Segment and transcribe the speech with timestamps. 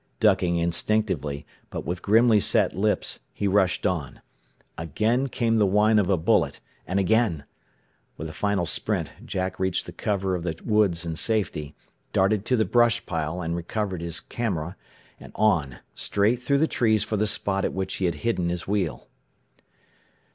[0.19, 4.19] Ducking instinctively, but with grimly set lips, he rushed on.
[4.75, 7.45] Again came the whine of a bullet, and again.
[8.17, 11.75] With a final sprint Jack reached the cover of the woods in safety,
[12.13, 14.75] darted to the brush pile and recovered his camera,
[15.19, 18.67] and on, straight through the trees for the spot at which he had hidden his
[18.67, 19.07] wheel.